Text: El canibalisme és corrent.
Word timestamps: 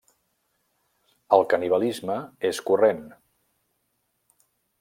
El 1.37 1.45
canibalisme 1.51 2.17
és 2.53 2.65
corrent. 2.71 3.07